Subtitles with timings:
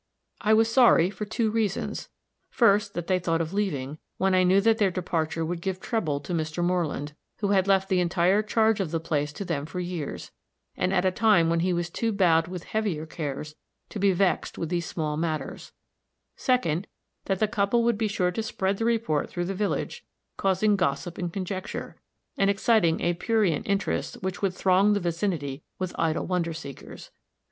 [0.41, 2.09] I was sorry, for two reasons:
[2.49, 6.19] first, that they thought of leaving, when I knew that their departure would give trouble
[6.21, 6.63] to Mr.
[6.63, 10.31] Moreland, who had left the entire charge of the place to them for years,
[10.75, 13.53] and at a time when he was too bowed with heavier cares
[13.89, 15.71] to be vexed with these small matters;
[16.35, 16.87] second,
[17.25, 20.03] that the couple would be sure to spread the report through the village,
[20.35, 21.95] causing gossip and conjecture,
[22.39, 27.11] and exciting a prurient interest which would throng the vicinity with idle wonder seekers.